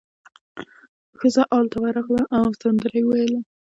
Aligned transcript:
ښځه 1.19 1.43
ال 1.57 1.65
ته 1.71 1.77
ورغله 1.83 2.23
او 2.37 2.45
سندره 2.61 2.91
یې 2.97 3.03
وویله. 3.05 3.39